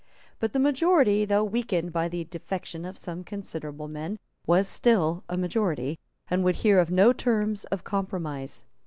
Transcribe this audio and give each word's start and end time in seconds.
But 0.39 0.53
the 0.53 0.59
majority, 0.59 1.25
though 1.25 1.43
weakened 1.43 1.93
by 1.93 2.07
the 2.07 2.23
defection 2.23 2.85
of 2.85 2.97
some 2.97 3.23
considerable 3.23 3.87
men, 3.87 4.17
was 4.47 4.67
still 4.67 5.23
a 5.29 5.37
majority, 5.37 5.99
and 6.27 6.43
would 6.43 6.55
hear 6.55 6.79
of 6.79 6.89
no 6.89 7.13
terms 7.13 7.65
of 7.65 7.83
compromise. 7.83 8.65